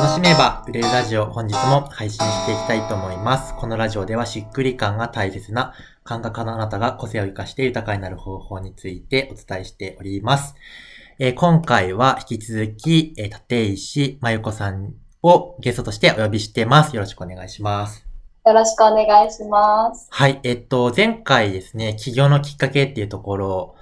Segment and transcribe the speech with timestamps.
[0.00, 3.52] 楽しめば売れるラジオ本日も配信していきたいと思います。
[3.56, 5.74] このラジオではしっくり感が大切な
[6.04, 10.54] 感覚のあなたが個性を活かして豊かになる方法についてお伝えしております。
[11.18, 16.94] えー今回は引き続き、えー立石まゆこさんをゲストとしてお呼びしてます。
[16.94, 18.06] よろしくお願いします。
[18.46, 20.06] よろしくお願いします。
[20.10, 23.74] はい、えっと、前回ですね、起業のきっかけっていうところ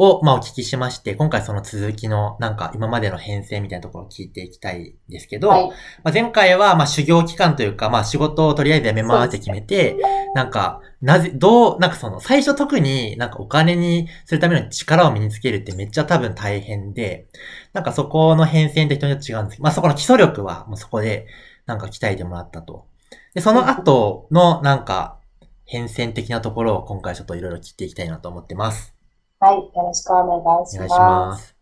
[0.00, 5.68] を、まあ、お聞きしまして、今回その続きの、なんか、今までの編成みたいなところを聞いていきたいんですけど、はい。
[6.02, 9.98] まあ、前回は、まあ、修行期間というか、まあ、仕事をとりあえず辞めますって決めて、
[10.34, 17.26] なんか、なぜ、どう、なんかその、最初特になんかお金にするための力を身につけるってめっちゃ多分大変で、
[17.74, 21.26] なんかそこの変遷って人によって違うんですけど、まあ、そこの基礎力はもうそこで、
[21.66, 22.86] なんか鍛えてもらったと。
[23.34, 25.18] で、その後の、なんか、
[25.66, 28.94] 変遷的なところを今回ちょっといろいろ聞いていきたいなと思ってます。
[29.40, 29.56] はい。
[29.56, 31.56] よろしくお願いします。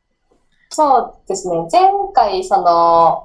[0.70, 1.56] そうですね。
[1.70, 3.24] 前回、その、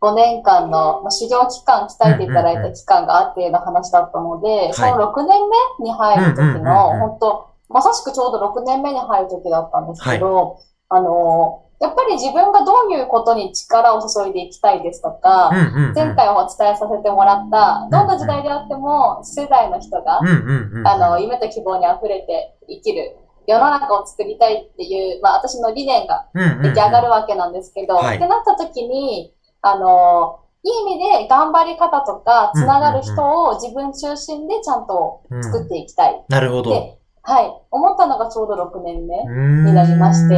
[0.00, 5.40] 5年間のまあ修行期間、鍛えていただいた期間があっての話だったので、その6年
[5.78, 15.94] 目に入る時うんうんうんうんの、本当まさしくちょうど6年目に入る時だったんですけど、あの、やっぱり自分がどういうことに力を注いでいきたいですとか、うんうんうん。
[15.94, 20.86] 前回お伝えさせてもらった、どんな時代であっても、世代の人がうんうんうん。
[20.86, 28.16] あの、夢と希望に溢れて生きる世の中を作りたいっていう、まあ私の理念がうんうんうん、出来上がるわけなんですけど、はい。
[28.16, 33.12] ってなった時に、あの、いい意味で頑張り方とか、つながる人
[33.44, 36.24] を自分中心でちゃんと作っていきたい。
[36.28, 36.70] なるほど。
[36.70, 39.24] で、はい、思ったのがちょうど6年目。
[39.24, 40.36] になりまして。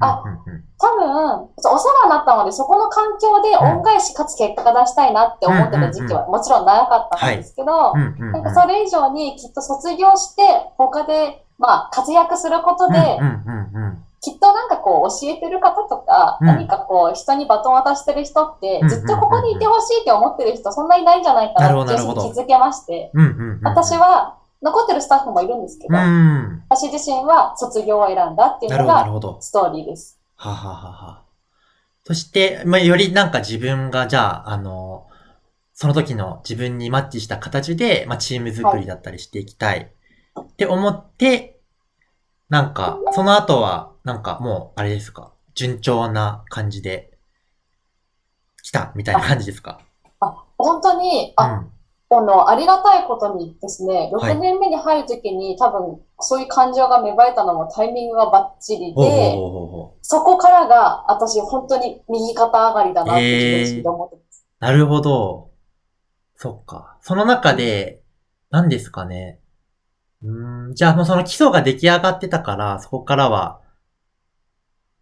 [0.00, 0.24] ああ、
[0.78, 10.42] 多分、お世話になったので、そこの環境で恩返しかつ結果が出したいなって思ってた時期はもちろん長かったんですけど、なんかそれ以上にきっと卒業して、
[10.76, 12.98] 他で、まあ、活躍することで、
[14.20, 22.00] きっとなんかこう教えてる方とか、うん何かこう人にバトン渡してる人ってずっとここにいてほしいって思ってる人そんなにいないんじゃないかなって気
[22.40, 23.12] づけまして。
[23.62, 26.62] 私は残ってるスタッフもいるんですけど、うん。
[26.68, 29.04] 私自身は卒業を選んだっていうのが。
[29.40, 30.18] ストーリーです。
[30.34, 31.22] はははは。
[32.04, 35.06] そして、まあ、よりなんか自分が、じゃあ、あの、
[35.74, 39.92] その時の自分にマッチした形で、まあ、チーム作りだったりしていきたい
[40.40, 41.60] って思って、
[42.48, 47.18] なんか、その後は、なんかもう、あれですか、順調な感じで、
[48.62, 49.80] 来た、みたいな感じですか？
[50.20, 51.72] あ、本当に、あ、うん。
[52.10, 59.36] この、ありがたいことにですね、はい6年目に入るときに多分、そういう感情が芽生えたのもタイミングがバッチリで。
[60.00, 64.46] そこからが私本当に右肩上がりだなって自分で思ってます。
[64.58, 65.50] なるほど。
[66.34, 66.96] そっか。
[67.02, 68.02] その中で、
[68.50, 69.38] 何ですかね。
[70.22, 73.60] うーん、じゃあもうその基礎が出来上がってたから、そこからは、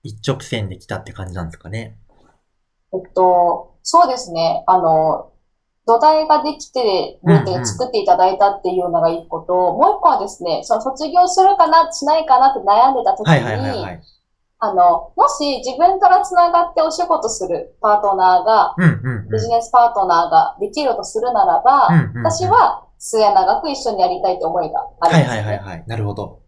[0.03, 1.99] 一直線で来たって感じなんですかね。
[2.93, 4.63] えっと、そうですね。
[4.67, 5.33] あの、
[5.87, 7.19] 土台ができて
[7.65, 13.35] 作っていただいたっていうのが一個と、もう一個はですね、その卒業するかな、しないかなって悩んでた時に、
[13.93, 14.01] い。
[14.59, 19.29] あの、もし自分から繋がってお仕事するパートナーが、うんうんうん。
[19.31, 25.49] ビジネスパートナーができるとするならば、うんうんうん私は末永く一緒にやりたいと思いがあるんはいですよね。
[25.49, 25.85] はいはいはい。
[25.87, 26.41] なるほど。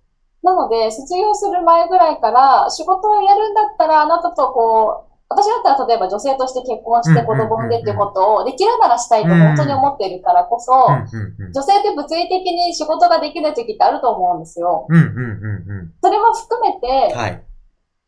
[0.43, 10.73] なので、卒業する前ぐらいから、仕事をやるんだったら、あなたとこう、私だったら例えば女性として結婚して子供を産んでっていうことをできるならしたいと本当に思っているからこそ。
[10.73, 14.87] 女性って物理的に仕事ができる時ってあると思うんですよ。
[14.89, 16.81] うんうんうんそれも含めうん。
[16.81, 17.45] て、はい。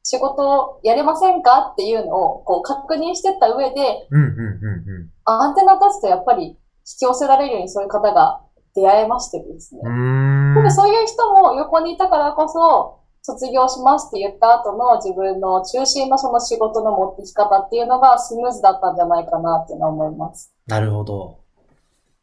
[0.03, 1.73] 仕事をやれませんか？
[1.73, 5.11] っていうのをこう確認してった上で、うんうんうんうん。
[5.27, 6.57] アンテナ立つとやっぱり
[6.91, 8.41] 引き寄せられるようにそういう方が
[8.75, 9.83] 出会えましてですね。
[9.83, 20.55] でもそういう人も横にいたからこそ、卒業しますって言った後の自分の中心のその仕事の持ってき方っていうのがスムーズだったんじゃないかなっていうのは思います。
[20.67, 21.41] なるほど。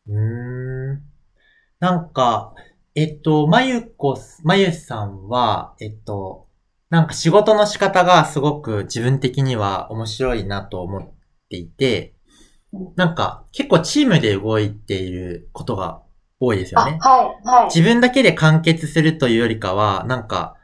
[0.07, 1.03] うーん。
[1.79, 2.55] なんか、
[2.95, 6.47] えっと、まゆこ、まゆさんは、えっと、
[6.89, 11.02] なんか仕事の仕方がすごく自分的には面白いなと思っ
[11.49, 12.16] ていてうん、
[12.96, 16.02] なんか結構チームで動いていることが
[16.40, 16.97] 多いですよあ、ね。
[17.02, 17.66] はい、はい。
[17.66, 20.56] 自分だけで完結するというよりかは、なんか、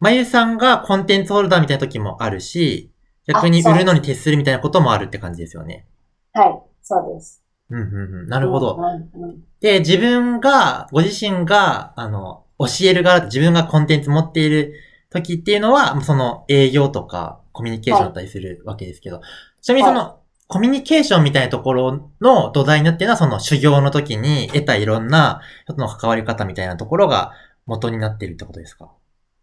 [0.00, 2.92] まゆさんがコンテンツホルダーみたいな時もあるし、
[3.26, 5.86] 逆に売るのに徹するみたいなこともあるって感じですよね。
[6.32, 7.42] はい、そうです。
[7.70, 8.28] うんうんうん。
[8.28, 8.76] なるほど。
[8.76, 8.84] うん
[9.22, 14.74] うんうんで、自分が、ご自身が、あの、教える側、自分がコンテンツ持っている
[15.08, 19.22] 時っていうのは、その営業とかコミュニケーションだったりするわけですけど、
[19.62, 27.32] ちなみにその、コミュニケーションみたいなところの土台になっているのは、その修行の時に得たいろんな人との関わり方みたいなところが
[27.66, 28.92] 元になっているってことですか？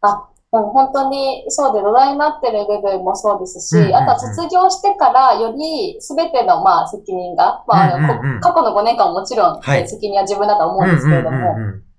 [0.01, 11.38] あ、うん、本当にそうで土台になってる部分もそうですし、うんうんうん、あとは卒業してからより全てのまあ責任が、まあ、うんうん、過去の5年間ももちろん、責任は自分だと思うんですけれども、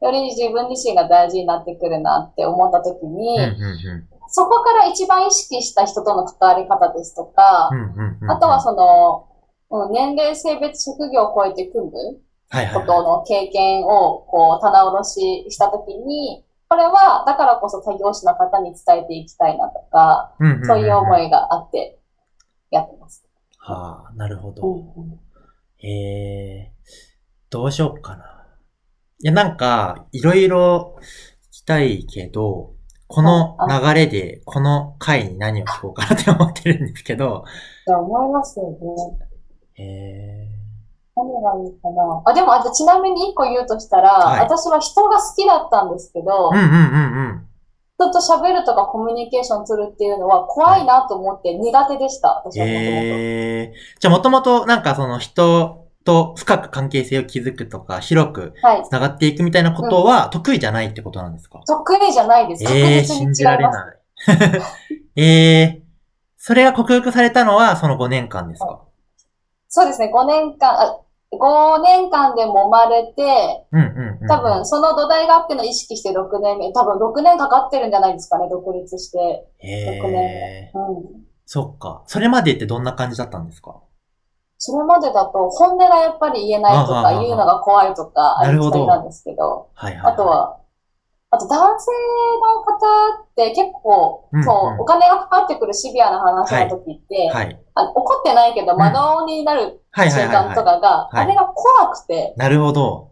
[0.03, 7.71] より自分自身が大事になってくるなって思った時に、うんうんうん、そこから一番意識した人との関わり方ですとか、
[8.29, 11.93] あとはその、年齢、性別、職業を超えて組む
[12.75, 20.35] ことの経験をこう棚卸しした時に、これはだからこそ作業士の方に伝えていきたいなとか、
[20.65, 21.99] そういう思いがあって
[22.71, 23.25] やってます。
[23.59, 24.63] はあ、なるほど。
[24.63, 28.47] うんうん、えー、どうしようかな。
[29.21, 32.72] いや、なんか、いろいろ聞きたいけど、
[33.13, 37.45] この流れで、この回に何を聞こうかなって思ってるんですけど。
[37.87, 38.79] いや、思いますよね。
[39.75, 40.63] へー。
[41.15, 42.23] 何がいいかな。
[42.25, 46.79] あ、でも、あとちなみに一個言うとしたら、はい、私は人が好きだったんですけど、うんうんうんう
[47.35, 47.49] ん。
[47.99, 52.97] 人と喋るとかコミュニケーションするっていうのは怖いなと思って苦手でした、私はもともと。
[52.97, 54.01] えー。
[54.01, 58.55] じゃあもともとなんかその人と深く関係性を築くとか、広く
[58.89, 62.65] 繋がっていくみたいなことは得意じゃないってことなんですか、うん、得意じゃないです。
[62.73, 63.97] ええー、信じられない。
[65.17, 65.23] え
[65.65, 65.83] えー、
[66.37, 68.83] それが克服されたのはその5年間ですか、
[69.69, 70.99] そうですね、5年間、あ
[71.33, 79.19] 5年間で揉まれて、うんうんうん、多分その土台があっての意識して6年目、多分6年かかってるんじゃないですかね、独立して。
[79.63, 80.73] 6年目。
[80.75, 82.03] うん、そっか。
[82.07, 83.81] それまでってどんな感じだったんですか？
[84.65, 90.61] それまでだと、本音がやっぱり言えないとか、言うのが怖いとか、ありきたりなんですけど、はいはい、あとは、
[91.33, 91.91] あと男性
[92.41, 97.47] の方って結構、うんうん、そう、お金がかかってくるシビアな話の時って、はい。
[97.47, 103.11] はい、あ怒ってないけど、間のになる瞬間とかが、あれが怖くて、なるほど。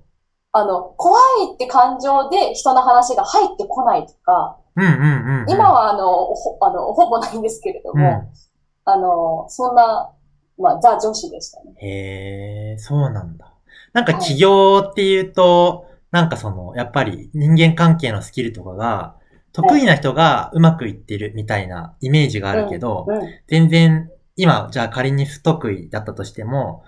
[0.53, 1.19] あの、怖
[1.51, 8.29] いって感情で人の話が入ってこないとか、うんうんうんうん、今はあのほあの、ほぼないんですけれども、うん、
[8.85, 10.13] あの、そんな
[10.61, 11.75] まあ、ザ女子でしたね。
[11.77, 13.53] へえ、そうなんだ。
[13.93, 19.17] なんか起業っていうと、はい、なんかその、やっぱり人間関係のスキルとかが、
[19.53, 26.85] 得意な人がうまくいってるみたいなイメージがあるけど、うんうん、全然、今、じゃあ仮に不得意だったとしても、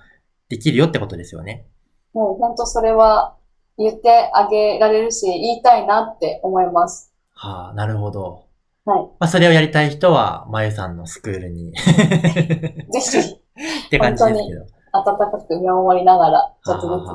[0.48, 1.66] できるよってことですよね。
[2.12, 3.36] もう本当それは
[3.78, 7.12] 言ってあげられるし、言いたいなって思います。
[7.34, 8.44] はあ、なるほど。
[8.84, 9.00] はい。
[9.00, 11.72] まあ、それをやりたい人は、まゆさんのスクールに。
[12.92, 13.41] ぜひ。
[13.56, 14.66] って感じですけど。
[14.94, 17.08] 温かく見守りながら、ちょっとずつ。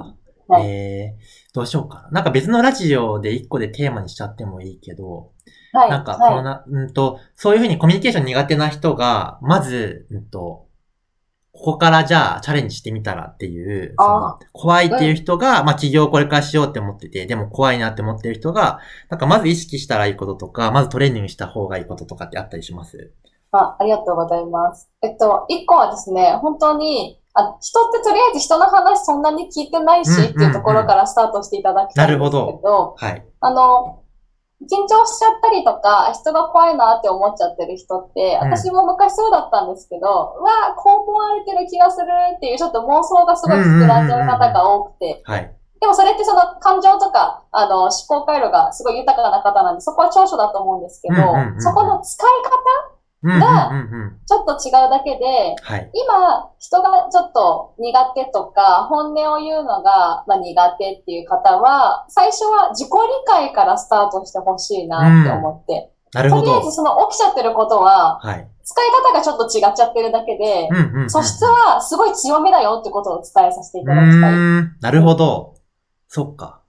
[0.50, 2.10] はい、えー、どうしようかな。
[2.12, 5.31] なんか別のラジオで一個でテーマにしちゃってもいいけど、
[5.74, 10.68] はい、なんか、このな、はい、うんと、そういうふうにコミュニケーション苦手な人が、まず、うんと、
[11.51, 13.95] ここからじゃあチャレンジしてみたらっていう、
[14.54, 18.80] 怖いっていう人が、うん、まあ起業これからしようって思ってて、でも怖いなって思ってる人が、
[19.10, 23.12] なんかまず意識したらいいこととか、まずトレーニングした方がいいこととかってあったりします？
[23.51, 24.89] あありがとうございます。
[25.01, 32.95] えっと、一個はですね、本当に、あ人ってとりあえず人の話そんなに聞いてないし、っていうところからスタートしていただきたいんですけど。
[32.97, 33.25] はい。
[33.41, 34.03] あの、
[34.63, 45.53] 緊張しちゃったりとか、人が怖いなって思っちゃってる人って、私も昔そうだったんですけど、うん、わあ、こう思われてる気がするっていうちょっと妄想がすごい膨らんじゃう方が多くて、はい。
[45.79, 51.15] でもそれってその感情とか、あの、思考回路がすごい豊かな方なんで、そこは長所だと思うんですけど、
[51.59, 53.71] そこの使い方が、
[54.27, 55.55] ちょっと違うだけで、
[55.93, 65.91] 今、人がちょっと苦手とか、本音を言うのが、まあ、苦手っていう方は、最初は自己理解からスタートしてほしいなって思って。
[66.13, 66.43] なるほど。
[66.43, 70.69] とりあえずその起きちゃってることは、はい、使い方がちょっと違っちゃってるだけで、
[71.09, 74.36] 素質はすごい強めだよってことを伝えさせていただきたい。
[74.81, 75.55] なるほど。
[76.07, 76.62] そっか。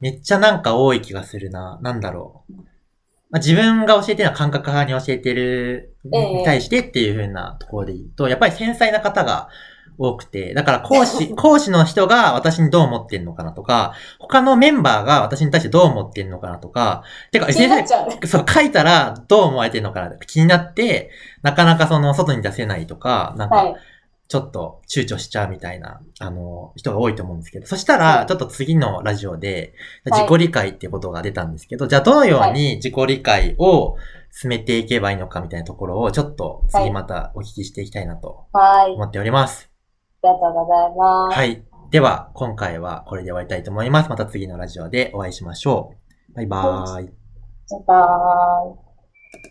[0.00, 1.78] めっちゃなんか多い気がするな。
[1.80, 2.73] なんだろう。
[3.34, 9.48] まあ、自分が教えてるのは感覚派に教えてるに対してっていう風なところで言うと、やっぱり繊細な方が
[9.98, 21.10] 多くて、だから講師、 講師の人が私にどう思ってんのかなとか、他のメンバーが私に対してどう思ってんのかなとか、てか、先生、そう、書いたらどう思われてんのかな気になって、
[21.42, 23.74] なかなかその外に出せないとか、なんか、はい
[24.26, 29.74] ちょっと躊躇しちゃうみたいな、あの、人が多いと思うんですけど、そしたら、ちょっと次のラジオで、
[30.06, 33.96] 自己理解っていうことが出たんですけど、はい、じゃあどのように自己理解を
[34.30, 39.70] 進めていけばいいのかみたいなところを、ちょっと次またお聞きしていきたいなと思っております。
[40.22, 41.36] はい、ありがとうございます。
[41.36, 41.64] はい。
[41.90, 44.08] では、今回はこれで終わりたいと思います。
[44.08, 45.92] また次のラジオでお会いしましょ
[46.32, 46.34] う。
[46.34, 47.06] バイバーイ。
[47.06, 48.83] バイバーイ。